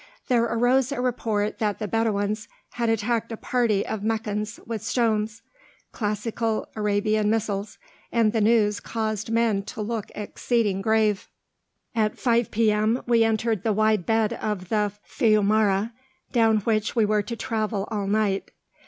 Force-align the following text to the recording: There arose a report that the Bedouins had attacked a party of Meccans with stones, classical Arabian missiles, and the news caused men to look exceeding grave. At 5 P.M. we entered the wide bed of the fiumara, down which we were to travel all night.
There 0.29 0.45
arose 0.45 0.91
a 0.91 0.99
report 0.99 1.59
that 1.59 1.77
the 1.77 1.87
Bedouins 1.87 2.47
had 2.71 2.89
attacked 2.89 3.31
a 3.31 3.37
party 3.37 3.85
of 3.85 4.01
Meccans 4.01 4.59
with 4.65 4.81
stones, 4.81 5.43
classical 5.91 6.67
Arabian 6.75 7.29
missiles, 7.29 7.77
and 8.11 8.33
the 8.33 8.41
news 8.41 8.79
caused 8.79 9.29
men 9.29 9.61
to 9.65 9.79
look 9.83 10.11
exceeding 10.15 10.81
grave. 10.81 11.29
At 11.93 12.17
5 12.17 12.49
P.M. 12.49 13.03
we 13.05 13.23
entered 13.23 13.61
the 13.61 13.73
wide 13.73 14.07
bed 14.07 14.33
of 14.33 14.69
the 14.69 14.91
fiumara, 15.07 15.91
down 16.31 16.61
which 16.61 16.95
we 16.95 17.05
were 17.05 17.21
to 17.21 17.35
travel 17.35 17.87
all 17.91 18.07
night. 18.07 18.49